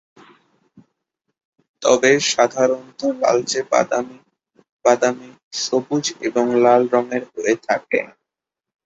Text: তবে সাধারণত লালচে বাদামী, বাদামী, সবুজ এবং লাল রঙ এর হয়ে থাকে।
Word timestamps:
তবে 1.81 2.11
সাধারণত 2.31 2.99
লালচে 3.21 3.61
বাদামী, 3.71 4.17
বাদামী, 4.85 5.29
সবুজ 5.61 6.05
এবং 6.27 6.45
লাল 6.63 6.81
রঙ 6.93 7.05
এর 7.11 7.23
হয়ে 7.31 7.55
থাকে। 7.67 7.99